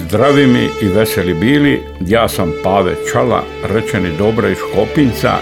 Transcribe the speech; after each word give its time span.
zdravi 0.00 0.46
mi 0.46 0.68
i 0.82 0.88
veseli 0.88 1.34
bili, 1.34 1.82
ja 2.00 2.28
sam 2.28 2.52
Pave 2.64 2.94
Čala, 3.12 3.42
rečeni 3.64 4.16
dobra 4.18 4.48
iz 4.48 4.56
Škopinca 4.56 5.32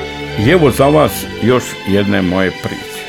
i 0.46 0.50
evo 0.50 0.70
za 0.70 0.86
vas 0.86 1.24
još 1.42 1.64
jedne 1.88 2.22
moje 2.22 2.50
priče. 2.50 3.02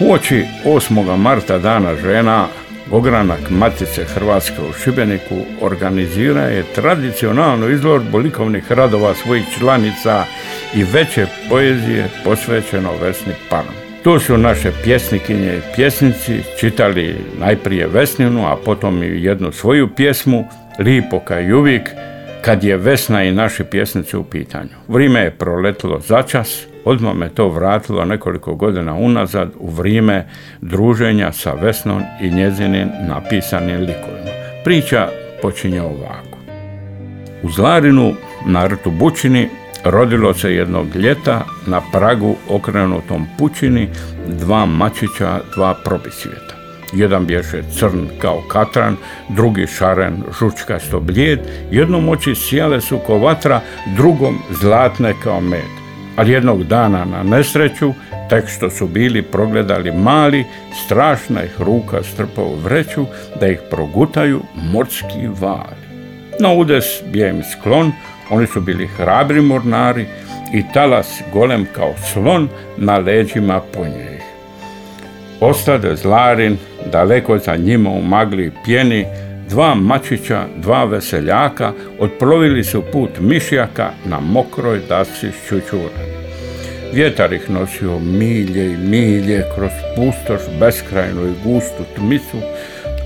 Uoči 0.00 0.44
8. 0.64 1.16
marta 1.16 1.58
dana 1.58 1.96
žena, 1.96 2.46
ogranak 2.90 3.50
Matice 3.50 4.04
Hrvatske 4.04 4.62
u 4.70 4.72
Šibeniku 4.72 5.36
organizira 5.60 6.42
je 6.42 6.64
tradicionalnu 6.74 7.70
izložbu 7.70 8.18
likovnih 8.18 8.72
radova 8.72 9.14
svojih 9.14 9.44
članica 9.58 10.24
i 10.74 10.84
veće 10.84 11.26
poezije 11.48 12.08
posvećeno 12.24 12.90
Vesni 13.02 13.32
Panom. 13.50 13.81
Tu 14.04 14.18
su 14.18 14.38
naše 14.38 14.70
pjesnikinje 14.84 15.56
i 15.56 15.74
pjesnici 15.74 16.40
čitali 16.60 17.16
najprije 17.40 17.86
Vesninu, 17.86 18.46
a 18.46 18.56
potom 18.64 19.02
i 19.02 19.24
jednu 19.24 19.52
svoju 19.52 19.88
pjesmu, 19.96 20.44
Lipo 20.78 21.18
kaj 21.18 21.52
uvijek, 21.52 21.90
kad 22.44 22.64
je 22.64 22.76
Vesna 22.76 23.24
i 23.24 23.32
naši 23.32 23.64
pjesnici 23.64 24.16
u 24.16 24.24
pitanju. 24.24 24.70
Vrijeme 24.88 25.20
je 25.20 25.30
proletilo 25.30 26.00
začas, 26.00 26.66
odmah 26.84 27.14
me 27.14 27.28
to 27.28 27.48
vratilo 27.48 28.04
nekoliko 28.04 28.54
godina 28.54 28.94
unazad 28.94 29.50
u 29.58 29.70
vrijeme 29.70 30.26
druženja 30.60 31.32
sa 31.32 31.52
Vesnom 31.52 32.02
i 32.22 32.30
njezinim 32.30 32.88
napisanim 33.08 33.80
likovima. 33.80 34.32
Priča 34.64 35.08
počinje 35.42 35.82
ovako. 35.82 36.38
U 37.42 37.50
Zlarinu, 37.50 38.14
na 38.46 38.66
rtu 38.66 38.90
Bučini, 38.90 39.48
rodilo 39.84 40.34
se 40.34 40.54
jednog 40.54 40.96
ljeta 40.96 41.44
na 41.66 41.80
pragu 41.92 42.36
okrenutom 42.48 43.26
pučini 43.38 43.88
dva 44.26 44.66
mačića, 44.66 45.40
dva 45.54 45.74
probisvijeta. 45.84 46.54
Jedan 46.92 47.26
bješe 47.26 47.62
crn 47.78 48.08
kao 48.18 48.42
katran, 48.48 48.96
drugi 49.28 49.66
šaren, 49.66 50.22
žučkasto 50.38 51.00
blijed, 51.00 51.40
jednom 51.70 52.08
oči 52.08 52.34
sjale 52.34 52.80
su 52.80 52.98
ko 52.98 53.18
vatra, 53.18 53.60
drugom 53.96 54.38
zlatne 54.50 55.14
kao 55.22 55.40
med. 55.40 55.72
Ali 56.16 56.32
jednog 56.32 56.64
dana 56.64 57.04
na 57.04 57.22
nesreću, 57.22 57.92
tek 58.30 58.48
što 58.48 58.70
su 58.70 58.86
bili 58.86 59.22
progledali 59.22 59.92
mali, 59.92 60.44
strašna 60.84 61.44
ih 61.44 61.60
ruka 61.60 62.02
strpao 62.02 62.44
u 62.44 62.56
vreću 62.56 63.06
da 63.40 63.48
ih 63.48 63.58
progutaju 63.70 64.40
morski 64.72 65.28
vali. 65.40 65.82
Na 66.40 66.52
udes 66.52 66.84
bio 67.12 67.28
im 67.28 67.42
sklon, 67.52 67.92
oni 68.30 68.46
su 68.46 68.60
bili 68.60 68.86
hrabri 68.86 69.40
mornari 69.40 70.06
i 70.54 70.62
talas 70.74 71.22
golem 71.32 71.66
kao 71.74 71.94
slon 72.12 72.48
na 72.76 72.98
leđima 72.98 73.60
ponje 73.74 74.16
ih. 74.16 74.22
Ostade 75.40 75.96
Zlarin, 75.96 76.56
daleko 76.92 77.38
za 77.38 77.56
njima 77.56 77.90
u 77.90 78.02
magli 78.02 78.52
pjeni, 78.64 79.06
dva 79.48 79.74
mačića, 79.74 80.44
dva 80.56 80.84
veseljaka, 80.84 81.72
otplovili 81.98 82.64
su 82.64 82.82
put 82.92 83.10
mišjaka 83.20 83.90
na 84.04 84.20
mokroj 84.20 84.80
dasi 84.88 85.26
šćućurani. 85.44 86.12
Vjetar 86.92 87.32
ih 87.32 87.50
nosio 87.50 87.98
milje 87.98 88.72
i 88.72 88.76
milje 88.76 89.44
kroz 89.54 89.70
pustoš 89.96 90.40
beskrajnu 90.60 91.26
i 91.26 91.34
gustu 91.44 91.84
tmicu, 91.96 92.38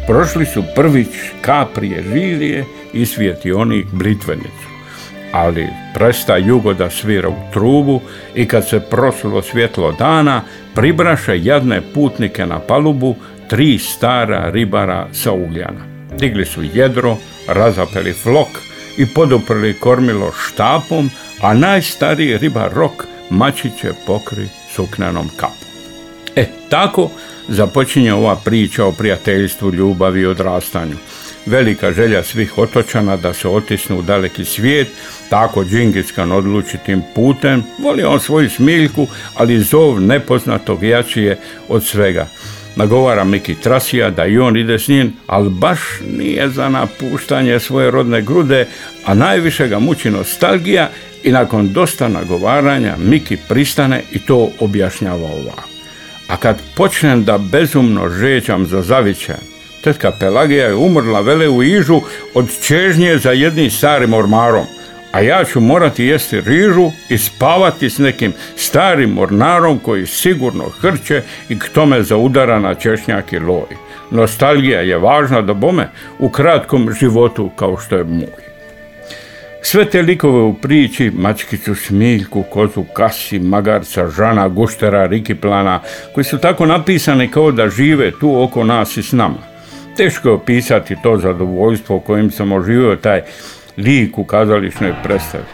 prošli 0.06 0.46
su 0.46 0.62
prvić 0.74 1.08
kaprije 1.40 2.02
žilije 2.02 2.64
i 2.92 3.06
svjetionik 3.06 3.86
blitvenicu 3.92 4.75
ali 5.36 5.68
presta 5.94 6.36
jugo 6.36 6.74
da 6.74 6.90
svira 6.90 7.28
u 7.28 7.52
trubu 7.52 8.00
i 8.34 8.48
kad 8.48 8.68
se 8.68 8.80
prosulo 8.80 9.42
svjetlo 9.42 9.92
dana, 9.92 10.42
pribraše 10.74 11.44
jadne 11.44 11.80
putnike 11.94 12.46
na 12.46 12.58
palubu 12.58 13.14
tri 13.48 13.78
stara 13.78 14.50
ribara 14.50 15.08
sa 15.12 15.32
ugljana. 15.32 15.80
Digli 16.18 16.44
su 16.44 16.62
jedro, 16.74 17.16
razapeli 17.48 18.12
flok 18.12 18.48
i 18.98 19.06
poduprli 19.06 19.74
kormilo 19.74 20.32
štapom, 20.32 21.10
a 21.40 21.54
najstariji 21.54 22.38
ribar 22.38 22.72
rok 22.72 23.04
mačiće 23.30 23.92
pokri 24.06 24.48
suknenom 24.74 25.28
kapom. 25.36 25.68
E, 26.36 26.46
tako 26.68 27.10
započinje 27.48 28.14
ova 28.14 28.36
priča 28.36 28.84
o 28.84 28.92
prijateljstvu, 28.92 29.72
ljubavi 29.72 30.20
i 30.20 30.26
odrastanju 30.26 30.96
velika 31.46 31.92
želja 31.92 32.22
svih 32.22 32.58
otočana 32.58 33.16
da 33.16 33.34
se 33.34 33.48
otisnu 33.48 33.98
u 33.98 34.02
daleki 34.02 34.44
svijet, 34.44 34.88
tako 35.30 35.64
Džingiskan 35.64 36.32
odluči 36.32 36.78
tim 36.86 37.02
putem, 37.14 37.62
voli 37.78 38.02
on 38.02 38.20
svoju 38.20 38.50
smiljku, 38.50 39.06
ali 39.34 39.60
zov 39.60 40.00
nepoznatog 40.00 40.82
jačije 40.82 41.38
od 41.68 41.84
svega. 41.84 42.26
Nagovara 42.76 43.24
Miki 43.24 43.54
Trasija 43.54 44.10
da 44.10 44.26
i 44.26 44.38
on 44.38 44.56
ide 44.56 44.78
s 44.78 44.88
njim, 44.88 45.12
ali 45.26 45.50
baš 45.50 45.80
nije 46.16 46.48
za 46.48 46.68
napuštanje 46.68 47.60
svoje 47.60 47.90
rodne 47.90 48.22
grude, 48.22 48.66
a 49.04 49.14
najviše 49.14 49.68
ga 49.68 49.78
muči 49.78 50.10
nostalgija 50.10 50.90
i 51.24 51.32
nakon 51.32 51.72
dosta 51.72 52.08
nagovaranja 52.08 52.96
Miki 52.98 53.36
pristane 53.48 54.02
i 54.12 54.18
to 54.18 54.50
objašnjava 54.60 55.26
ovako. 55.26 55.68
A 56.28 56.36
kad 56.36 56.62
počnem 56.76 57.24
da 57.24 57.38
bezumno 57.38 58.08
žećam 58.08 58.66
za 58.66 58.82
zavićem, 58.82 59.55
Tetka 59.86 60.10
Pelagija 60.10 60.66
je 60.66 60.74
umrla 60.74 61.20
vele 61.20 61.48
u 61.48 61.62
Ižu 61.62 62.00
od 62.34 62.50
čežnje 62.62 63.18
za 63.18 63.30
jednim 63.30 63.70
starim 63.70 64.14
ormarom, 64.14 64.64
a 65.12 65.20
ja 65.20 65.44
ću 65.44 65.60
morati 65.60 66.04
jesti 66.04 66.40
rižu 66.40 66.90
i 67.08 67.18
spavati 67.18 67.90
s 67.90 67.98
nekim 67.98 68.32
starim 68.56 69.18
ornarom 69.18 69.78
koji 69.78 70.06
sigurno 70.06 70.64
hrće 70.80 71.22
i 71.48 71.58
k 71.58 71.68
tome 71.74 72.02
zaudara 72.02 72.58
na 72.58 72.74
češnjak 72.74 73.32
i 73.32 73.38
loj. 73.38 73.76
Nostalgija 74.10 74.80
je 74.80 74.98
važna 74.98 75.42
da 75.42 75.54
bome 75.54 75.88
u 76.18 76.28
kratkom 76.28 76.92
životu 77.00 77.50
kao 77.56 77.76
što 77.76 77.96
je 77.96 78.04
moj. 78.04 78.42
Sve 79.62 79.84
te 79.84 80.02
likove 80.02 80.42
u 80.42 80.54
priči, 80.54 81.10
Mačkicu 81.14 81.74
Smiljku, 81.74 82.42
Kozu 82.42 82.84
Kasi, 82.84 83.38
Magarca, 83.38 84.08
Žana, 84.08 84.48
Guštera, 84.48 85.06
Rikiplana, 85.06 85.80
koji 86.14 86.24
su 86.24 86.38
tako 86.38 86.66
napisani 86.66 87.30
kao 87.30 87.52
da 87.52 87.68
žive 87.68 88.10
tu 88.20 88.42
oko 88.42 88.64
nas 88.64 88.96
i 88.96 89.02
s 89.02 89.12
nama. 89.12 89.55
Teško 89.96 90.32
opisati 90.32 90.96
to 91.02 91.18
zadovoljstvo 91.18 92.00
kojim 92.00 92.30
sam 92.30 92.52
oživio 92.52 92.96
taj 92.96 93.22
lik 93.76 94.18
u 94.18 94.24
kazališnoj 94.24 94.94
predstavi. 95.02 95.44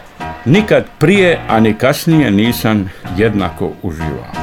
Nikad 0.45 0.85
prije, 0.99 1.39
a 1.47 1.59
ni 1.59 1.73
kasnije 1.73 2.31
nisam 2.31 2.89
jednako 3.17 3.71
uživao. 3.81 4.33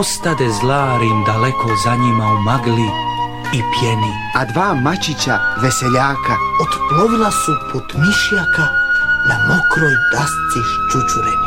Ostade 0.00 0.48
zlarim 0.60 1.24
daleko 1.26 1.68
za 1.84 1.96
njima 1.96 2.26
u 2.34 2.38
magli 2.42 2.88
i 3.58 3.60
pjeni. 3.72 4.12
a 4.34 4.44
dva 4.44 4.74
mačića 4.74 5.38
veseljaka 5.62 6.34
Otplovila 6.64 7.30
su 7.30 7.52
put 7.72 7.88
mišjaka 7.94 8.66
na 9.28 9.36
mokroj 9.48 9.94
dasci 10.12 10.60
ščučureni. 10.70 11.43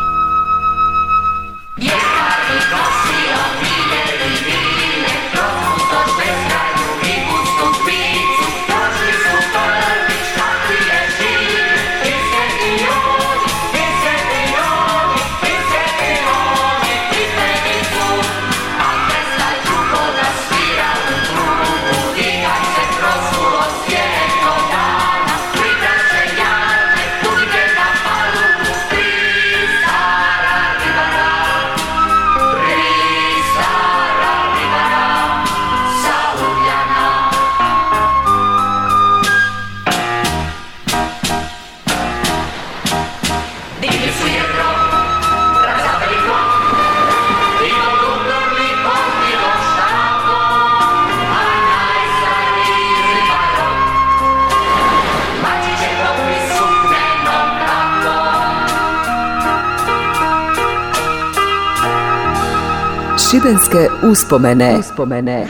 Šibenske 63.32 63.88
uspomene. 64.12 64.78
Uspomene. 64.80 65.48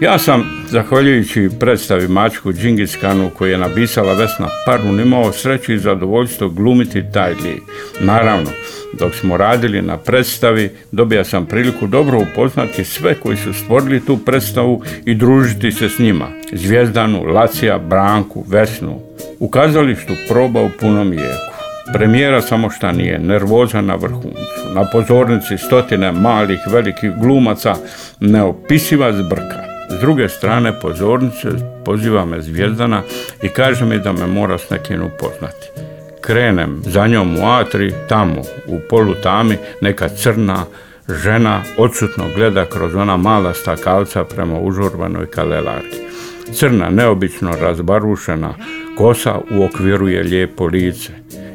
Ja 0.00 0.18
sam, 0.18 0.44
zahvaljujući 0.68 1.48
predstavi 1.60 2.08
Mačku 2.08 2.52
Džingiskanu 2.52 3.30
koju 3.38 3.50
je 3.50 3.58
napisala 3.58 4.12
Vesna 4.12 4.48
Parun, 4.66 5.00
imao 5.00 5.32
sreću 5.32 5.72
i 5.72 5.78
zadovoljstvo 5.78 6.48
glumiti 6.48 7.04
taj 7.12 7.34
lijek. 7.34 7.62
Naravno, 8.00 8.50
dok 8.98 9.14
smo 9.14 9.36
radili 9.36 9.82
na 9.82 9.96
predstavi, 9.96 10.70
dobija 10.92 11.24
sam 11.24 11.46
priliku 11.46 11.86
dobro 11.86 12.18
upoznati 12.18 12.84
sve 12.84 13.14
koji 13.14 13.36
su 13.36 13.52
stvorili 13.52 14.04
tu 14.04 14.18
predstavu 14.18 14.82
i 15.04 15.14
družiti 15.14 15.72
se 15.72 15.88
s 15.88 15.98
njima. 15.98 16.28
Zvijezdanu, 16.52 17.22
Lacija, 17.22 17.78
Branku, 17.78 18.44
Vesnu. 18.48 19.00
U 19.38 19.48
kazalištu 19.48 20.12
proba 20.28 20.62
u 20.62 20.70
punom 20.80 21.12
jeku. 21.12 21.51
Premijera 21.92 22.40
samo 22.42 22.70
šta 22.70 22.92
nije, 22.92 23.18
nervoza 23.18 23.80
na 23.80 23.94
vrhuncu. 23.94 24.74
Na 24.74 24.84
pozornici 24.84 25.58
stotine 25.58 26.12
malih, 26.12 26.60
velikih 26.72 27.10
glumaca, 27.20 27.74
neopisiva 28.20 29.12
zbrka. 29.12 29.62
S 29.90 30.00
druge 30.00 30.28
strane 30.28 30.80
pozornice 30.80 31.48
poziva 31.84 32.24
me 32.24 32.42
Zvijezdana 32.42 33.02
i 33.42 33.48
kaže 33.48 33.84
mi 33.84 33.98
da 33.98 34.12
me 34.12 34.26
mora 34.26 34.58
s 34.58 34.70
nekim 34.70 35.02
upoznati. 35.02 35.68
Krenem 36.20 36.82
za 36.86 37.06
njom 37.06 37.38
u 37.38 37.46
atri, 37.46 37.92
tamo, 38.08 38.42
u 38.66 38.78
polutami, 38.90 39.56
neka 39.80 40.08
crna 40.08 40.64
žena 41.08 41.60
odsutno 41.78 42.24
gleda 42.34 42.64
kroz 42.64 42.94
ona 42.94 43.16
mala 43.16 43.54
stakalca 43.54 44.24
prema 44.24 44.58
užurbanoj 44.60 45.26
kalelarki. 45.26 45.98
Crna, 46.52 46.90
neobično 46.90 47.56
razbarušena 47.60 48.54
kosa 48.96 49.40
uokviruje 49.50 50.22
lijepo 50.22 50.66
lice. 50.66 51.12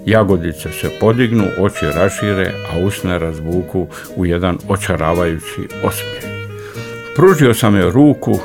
Jagodice 0.07 0.71
se 0.71 0.89
podignu, 0.99 1.43
oči 1.59 1.85
rašire, 1.95 2.51
a 2.71 2.79
usne 2.79 3.19
razvuku 3.19 3.87
u 4.15 4.25
jedan 4.25 4.57
očaravajući 4.67 5.67
osmijeh. 5.83 6.23
Pružio 7.15 7.53
sam 7.53 7.75
joj 7.75 7.91
ruku, 7.91 8.39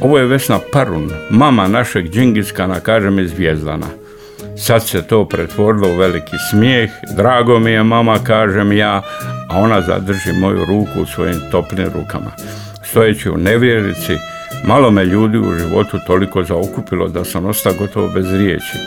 ovo 0.00 0.18
je 0.18 0.26
Vesna 0.26 0.58
Parun, 0.72 1.10
mama 1.30 1.68
našeg 1.68 2.10
Džingiskana, 2.10 2.80
kaže 2.80 3.10
mi 3.10 3.26
Zvijezdana. 3.26 3.86
Sad 4.56 4.86
se 4.86 5.02
to 5.02 5.28
pretvorilo 5.28 5.88
u 5.88 5.96
veliki 5.96 6.36
smijeh, 6.50 6.90
drago 7.16 7.58
mi 7.58 7.70
je 7.70 7.82
mama, 7.82 8.18
kažem 8.24 8.72
ja, 8.72 9.02
a 9.50 9.58
ona 9.58 9.80
zadrži 9.80 10.32
moju 10.32 10.64
ruku 10.64 11.02
u 11.02 11.06
svojim 11.06 11.40
toplim 11.50 11.86
rukama. 11.86 12.30
Stojeći 12.84 13.30
u 13.30 13.36
nevjerici, 13.36 14.16
malo 14.66 14.90
me 14.90 15.04
ljudi 15.04 15.38
u 15.38 15.54
životu 15.58 15.98
toliko 16.06 16.44
zaokupilo 16.44 17.08
da 17.08 17.24
sam 17.24 17.46
ostao 17.46 17.72
gotovo 17.78 18.08
bez 18.08 18.34
riječi. 18.34 18.78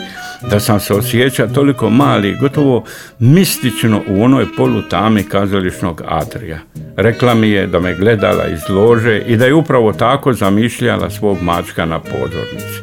Da 0.50 0.60
sam 0.60 0.80
se 0.80 0.94
osjeća 0.94 1.46
toliko 1.46 1.90
mali, 1.90 2.36
gotovo 2.40 2.84
mistično 3.18 4.02
u 4.08 4.22
onoj 4.22 4.46
polutami 4.56 5.22
kazališnog 5.22 6.02
atrija. 6.08 6.58
Rekla 6.96 7.34
mi 7.34 7.48
je 7.48 7.66
da 7.66 7.80
me 7.80 7.94
gledala 7.94 8.46
iz 8.46 8.60
lože 8.68 9.22
i 9.26 9.36
da 9.36 9.46
je 9.46 9.54
upravo 9.54 9.92
tako 9.92 10.32
zamišljala 10.32 11.10
svog 11.10 11.42
mačka 11.42 11.86
na 11.86 11.98
pozornici. 11.98 12.82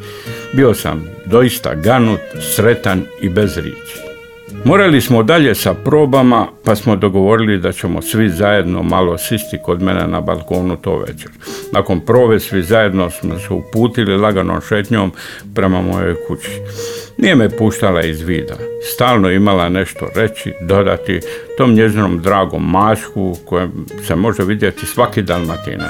Bio 0.54 0.74
sam 0.74 1.08
doista 1.26 1.76
ganut, 1.76 2.20
sretan 2.56 3.04
i 3.22 3.30
bez 3.30 3.58
riječi. 3.58 4.00
Morali 4.66 5.02
smo 5.02 5.24
dalje 5.24 5.56
sa 5.56 5.74
probama, 5.74 6.48
pa 6.66 6.76
smo 6.76 6.96
dogovorili 6.96 7.58
da 7.58 7.72
ćemo 7.72 8.02
svi 8.02 8.30
zajedno 8.30 8.84
malo 8.84 9.18
sisti 9.18 9.58
kod 9.64 9.82
mene 9.82 10.08
na 10.08 10.22
balkonu 10.22 10.76
to 10.76 10.98
večer. 10.98 11.32
Nakon 11.74 12.00
prove 12.00 12.40
svi 12.40 12.64
zajedno 12.64 13.10
smo 13.10 13.40
se 13.40 13.54
uputili 13.54 14.18
laganom 14.18 14.62
šetnjom 14.62 15.12
prema 15.56 15.82
mojoj 15.82 16.16
kući. 16.28 16.52
Nije 17.22 17.36
me 17.36 17.50
puštala 17.50 18.02
iz 18.02 18.22
vida. 18.22 18.56
Stalno 18.94 19.32
imala 19.32 19.70
nešto 19.70 20.08
reći, 20.16 20.54
dodati 20.62 21.20
tom 21.58 21.74
njezinom 21.74 22.22
dragom 22.22 22.70
mačku 22.70 23.36
kojem 23.46 23.86
se 24.08 24.16
može 24.16 24.44
vidjeti 24.44 24.86
svaki 24.86 25.22
dalmatinac. 25.22 25.90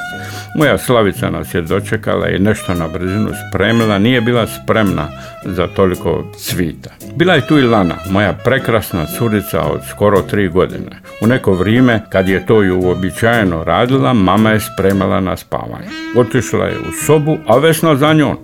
Moja 0.57 0.77
Slavica 0.77 1.29
nas 1.29 1.53
je 1.53 1.62
dočekala 1.62 2.29
i 2.29 2.39
nešto 2.39 2.74
na 2.74 2.88
brzinu 2.88 3.29
spremila, 3.50 4.00
nije 4.00 4.21
bila 4.21 4.48
spremna 4.48 5.07
za 5.45 5.67
toliko 5.67 6.31
cvita. 6.38 6.89
Bila 7.15 7.33
je 7.33 7.48
tu 7.48 7.57
i 7.57 7.63
Lana, 7.63 7.95
moja 8.09 8.33
prekrasna 8.33 9.05
curica 9.17 9.62
od 9.62 9.81
skoro 9.89 10.21
tri 10.21 10.48
godine. 10.48 11.01
U 11.21 11.27
neko 11.27 11.53
vrijeme, 11.53 12.01
kad 12.09 12.29
je 12.29 12.45
to 12.45 12.63
i 12.63 12.71
uobičajeno 12.71 13.63
radila, 13.63 14.13
mama 14.13 14.51
je 14.51 14.59
spremala 14.59 15.19
na 15.19 15.38
spavanje. 15.38 15.89
Otišla 16.17 16.65
je 16.65 16.79
u 16.79 16.91
sobu, 17.05 17.38
a 17.48 17.57
Vesna 17.57 17.95
za 17.95 18.13
njom. 18.13 18.38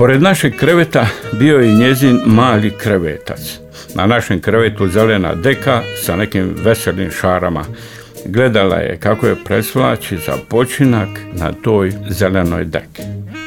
Pored 0.00 0.22
našeg 0.22 0.56
kreveta 0.56 1.06
bio 1.32 1.58
je 1.58 1.74
njezin 1.74 2.20
mali 2.26 2.70
krevetac. 2.70 3.58
Na 3.94 4.06
našem 4.06 4.40
krevetu 4.40 4.88
zelena 4.88 5.34
deka 5.34 5.82
sa 6.02 6.16
nekim 6.16 6.54
veselim 6.64 7.10
šarama. 7.10 7.64
Gledala 8.26 8.76
je 8.76 8.96
kako 8.96 9.26
je 9.26 9.44
presvlači 9.44 10.16
za 10.16 10.32
počinak 10.48 11.08
na 11.32 11.52
toj 11.52 11.92
zelenoj 12.08 12.64
deki. 12.64 13.02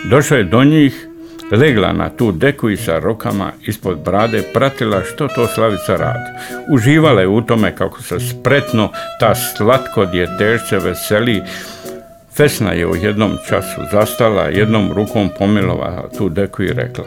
Došla 0.09 0.37
je 0.37 0.43
do 0.43 0.63
njih, 0.63 1.07
legla 1.51 1.93
na 1.93 2.09
tu 2.09 2.31
deku 2.31 2.69
i 2.69 2.77
sa 2.77 2.99
rokama 2.99 3.51
ispod 3.65 3.99
brade 4.05 4.43
pratila 4.53 5.01
što 5.03 5.27
to 5.27 5.47
Slavica 5.47 5.95
radi. 5.95 6.29
Uživala 6.69 7.21
je 7.21 7.27
u 7.27 7.41
tome 7.41 7.75
kako 7.75 8.01
se 8.01 8.19
spretno 8.19 8.91
ta 9.19 9.35
slatko 9.35 10.05
djetešće 10.05 10.77
veseli, 10.77 11.41
Vesna 12.37 12.71
je 12.71 12.87
u 12.87 12.95
jednom 12.95 13.37
času 13.49 13.81
zastala, 13.91 14.43
jednom 14.43 14.91
rukom 14.93 15.29
pomilovala 15.39 16.09
tu 16.17 16.29
deku 16.29 16.63
i 16.63 16.73
rekla 16.73 17.03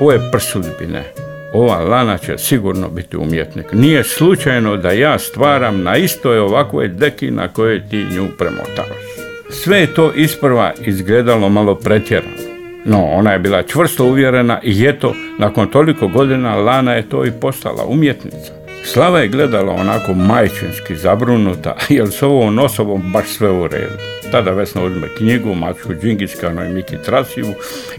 Ovo 0.00 0.12
je 0.12 0.30
prsudbine, 0.32 1.04
ova 1.52 1.78
Lana 1.78 2.18
će 2.18 2.38
sigurno 2.38 2.88
biti 2.88 3.16
umjetnik. 3.16 3.66
Nije 3.72 4.04
slučajno 4.04 4.76
da 4.76 4.90
ja 4.90 5.18
stvaram 5.18 5.82
na 5.82 5.96
istoj 5.96 6.38
ovakvoj 6.38 6.88
deki 6.88 7.30
na 7.30 7.48
kojoj 7.48 7.88
ti 7.88 7.96
nju 7.96 8.28
premotavaš. 8.38 9.04
Sve 9.50 9.78
je 9.78 9.94
to 9.94 10.12
isprva 10.12 10.72
izgledalo 10.80 11.48
malo 11.48 11.74
pretjerano. 11.74 12.36
No, 12.84 13.04
ona 13.04 13.32
je 13.32 13.38
bila 13.38 13.62
čvrsto 13.62 14.04
uvjerena 14.04 14.60
i 14.62 14.86
eto, 14.86 15.14
nakon 15.38 15.66
toliko 15.66 16.08
godina 16.08 16.56
Lana 16.56 16.92
je 16.92 17.08
to 17.08 17.24
i 17.24 17.32
postala 17.40 17.84
umjetnica. 17.86 18.52
Slava 18.84 19.18
je 19.18 19.28
gledala 19.28 19.72
onako 19.72 20.14
majčinski 20.14 20.96
zabrunuta, 20.96 21.76
jer 21.88 22.10
s 22.10 22.22
ovom 22.22 22.58
osobom 22.58 23.02
baš 23.12 23.28
sve 23.28 23.50
u 23.50 23.68
redu. 23.68 24.17
Tada 24.32 24.50
Vesna 24.50 24.82
uzme 24.82 25.08
knjigu, 25.18 25.54
Mačku 25.54 25.94
Džingiskano 26.02 26.64
i 26.64 26.68
Miki 26.68 26.96
Trasiju 27.04 27.46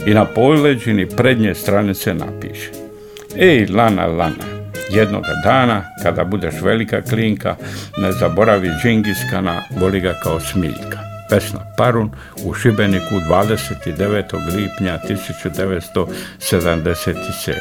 i 0.05 0.13
na 0.13 0.25
poleđini 0.25 1.05
prednje 1.05 1.55
stranice 1.55 2.13
napiše 2.13 2.69
Ej, 3.37 3.67
Lana, 3.67 4.05
Lana, 4.05 4.45
jednoga 4.89 5.33
dana, 5.43 5.83
kada 6.03 6.23
budeš 6.23 6.53
velika 6.61 7.01
klinka, 7.01 7.55
ne 7.97 8.11
zaboravi 8.11 8.69
Džingiskana, 8.83 9.61
voli 9.79 9.99
ga 9.99 10.13
kao 10.23 10.39
smiljka. 10.39 10.99
Vesna 11.31 11.59
Parun 11.77 12.11
u 12.45 12.53
Šibeniku 12.53 13.15
29. 13.29 14.55
lipnja 14.55 14.99
1977. 15.09 17.53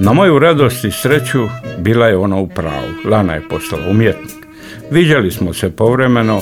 Na 0.00 0.12
moju 0.12 0.38
radost 0.38 0.84
i 0.84 0.90
sreću 0.90 1.48
bila 1.78 2.06
je 2.06 2.16
ona 2.16 2.36
u 2.36 2.48
pravu. 2.48 2.88
Lana 3.04 3.34
je 3.34 3.48
postala 3.48 3.88
umjetnik. 3.88 4.46
Viđali 4.90 5.30
smo 5.30 5.54
se 5.54 5.70
povremeno, 5.70 6.40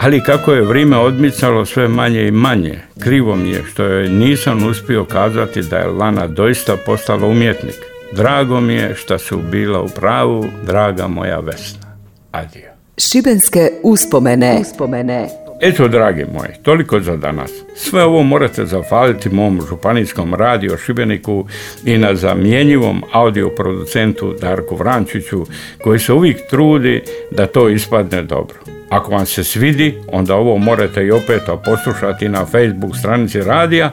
ali 0.00 0.22
kako 0.22 0.52
je 0.52 0.62
vrijeme 0.62 0.96
odmicalo 0.96 1.66
sve 1.66 1.88
manje 1.88 2.26
i 2.26 2.30
manje, 2.30 2.78
krivo 3.00 3.36
mi 3.36 3.50
je 3.50 3.64
što 3.72 3.84
joj 3.84 4.08
nisam 4.08 4.66
uspio 4.66 5.04
kazati 5.04 5.62
da 5.62 5.76
je 5.76 5.86
Lana 5.86 6.26
doista 6.26 6.76
postala 6.86 7.26
umjetnik. 7.26 7.74
Drago 8.12 8.60
mi 8.60 8.74
je 8.74 8.94
što 8.94 9.18
su 9.18 9.38
bila 9.50 9.82
u 9.82 9.88
pravu, 9.88 10.46
draga 10.66 11.08
moja 11.08 11.40
Vesna. 11.40 11.96
Adio. 12.32 12.70
Šibenske 12.98 13.70
uspomene. 13.82 14.58
uspomene. 14.60 15.28
Eto, 15.60 15.88
dragi 15.88 16.24
moji, 16.34 16.50
toliko 16.62 17.00
za 17.00 17.16
danas. 17.16 17.50
Sve 17.76 18.04
ovo 18.04 18.22
morate 18.22 18.66
zahvaliti 18.66 19.28
mom 19.28 19.60
županijskom 19.68 20.34
radio 20.34 20.76
Šibeniku 20.76 21.46
i 21.84 21.98
na 21.98 22.14
zamjenjivom 22.14 23.02
audio 23.12 23.48
producentu 23.48 24.34
Darku 24.40 24.76
Vrančiću, 24.76 25.46
koji 25.82 25.98
se 25.98 26.12
uvijek 26.12 26.48
trudi 26.50 27.02
da 27.30 27.46
to 27.46 27.68
ispadne 27.68 28.22
dobro. 28.22 28.56
Ako 28.92 29.10
vam 29.10 29.26
se 29.26 29.44
svidi, 29.44 29.98
onda 30.12 30.34
ovo 30.34 30.58
morate 30.58 31.04
i 31.04 31.10
opet 31.10 31.42
poslušati 31.64 32.28
na 32.28 32.46
Facebook 32.46 32.96
stranici 32.96 33.40
radija, 33.40 33.86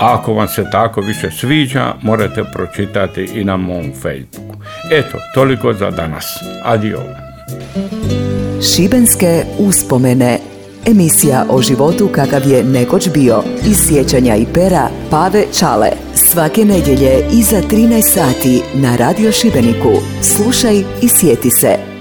a 0.00 0.14
ako 0.14 0.34
vam 0.34 0.48
se 0.48 0.64
tako 0.72 1.00
više 1.00 1.30
sviđa, 1.30 1.94
morate 2.02 2.44
pročitati 2.52 3.30
i 3.34 3.44
na 3.44 3.56
mom 3.56 3.92
Facebooku. 3.92 4.56
Eto, 4.92 5.18
toliko 5.34 5.72
za 5.72 5.90
danas. 5.90 6.24
Adio. 6.64 6.98
Šibenske 8.62 9.44
uspomene 9.58 10.38
Emisija 10.86 11.46
o 11.50 11.62
životu 11.62 12.08
kakav 12.12 12.48
je 12.48 12.64
nekoć 12.64 13.08
bio. 13.08 13.42
Iz 13.66 13.76
sjećanja 13.88 14.36
i 14.36 14.46
pera 14.54 14.88
Pave 15.10 15.44
Čale. 15.58 15.90
Svake 16.14 16.64
nedjelje 16.64 17.24
iza 17.32 17.62
13 17.70 18.02
sati 18.02 18.62
na 18.74 18.96
Radio 18.96 19.32
Šibeniku. 19.32 19.92
Slušaj 20.22 20.78
i 21.02 21.08
sjeti 21.08 21.50
se. 21.50 21.99